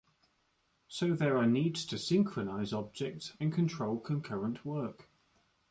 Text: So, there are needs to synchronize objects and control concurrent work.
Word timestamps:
So, 0.87 1.13
there 1.13 1.37
are 1.37 1.45
needs 1.45 1.85
to 1.85 1.99
synchronize 1.99 2.73
objects 2.73 3.33
and 3.39 3.53
control 3.53 3.99
concurrent 3.99 4.65
work. 4.65 5.07